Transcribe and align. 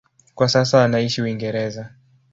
Kwa 0.35 0.49
sasa 0.49 0.83
anaishi 0.83 1.21
Uingereza. 1.21 1.89